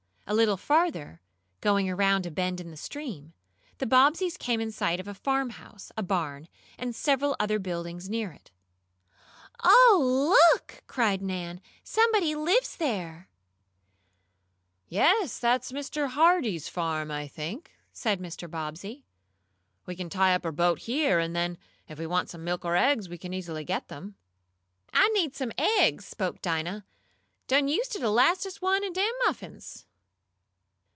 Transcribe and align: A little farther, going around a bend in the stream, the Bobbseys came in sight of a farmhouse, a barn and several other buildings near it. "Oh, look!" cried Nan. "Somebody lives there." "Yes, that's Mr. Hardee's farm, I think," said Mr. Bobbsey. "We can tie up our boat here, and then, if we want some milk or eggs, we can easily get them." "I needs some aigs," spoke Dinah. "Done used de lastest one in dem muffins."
A 0.27 0.41
little 0.41 0.55
farther, 0.55 1.19
going 1.59 1.89
around 1.89 2.25
a 2.25 2.31
bend 2.31 2.61
in 2.61 2.71
the 2.71 2.77
stream, 2.77 3.33
the 3.79 3.85
Bobbseys 3.85 4.37
came 4.37 4.61
in 4.61 4.71
sight 4.71 5.01
of 5.01 5.07
a 5.09 5.13
farmhouse, 5.13 5.91
a 5.97 6.03
barn 6.03 6.47
and 6.77 6.95
several 6.95 7.35
other 7.37 7.59
buildings 7.59 8.09
near 8.09 8.31
it. 8.31 8.49
"Oh, 9.61 10.37
look!" 10.55 10.83
cried 10.87 11.21
Nan. 11.21 11.59
"Somebody 11.83 12.33
lives 12.33 12.77
there." 12.77 13.27
"Yes, 14.87 15.37
that's 15.37 15.73
Mr. 15.73 16.07
Hardee's 16.07 16.69
farm, 16.69 17.11
I 17.11 17.27
think," 17.27 17.73
said 17.91 18.21
Mr. 18.21 18.49
Bobbsey. 18.49 19.03
"We 19.85 19.97
can 19.97 20.09
tie 20.09 20.33
up 20.33 20.45
our 20.45 20.53
boat 20.53 20.79
here, 20.79 21.19
and 21.19 21.35
then, 21.35 21.57
if 21.89 21.99
we 21.99 22.07
want 22.07 22.29
some 22.29 22.45
milk 22.45 22.63
or 22.63 22.77
eggs, 22.77 23.09
we 23.09 23.17
can 23.17 23.33
easily 23.33 23.65
get 23.65 23.89
them." 23.89 24.15
"I 24.93 25.09
needs 25.09 25.37
some 25.39 25.51
aigs," 25.57 26.05
spoke 26.05 26.41
Dinah. 26.41 26.85
"Done 27.47 27.67
used 27.67 27.91
de 27.91 28.09
lastest 28.09 28.61
one 28.61 28.85
in 28.85 28.93
dem 28.93 29.11
muffins." 29.25 29.85